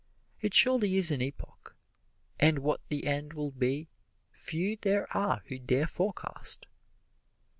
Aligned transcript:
It 0.41 0.55
surely 0.55 0.95
is 0.97 1.11
an 1.11 1.21
epoch, 1.21 1.75
and 2.39 2.57
what 2.57 2.81
the 2.89 3.05
end 3.05 3.33
will 3.33 3.51
be 3.51 3.87
few 4.31 4.75
there 4.81 5.05
are 5.15 5.43
who 5.45 5.59
dare 5.59 5.85
forecast. 5.85 6.65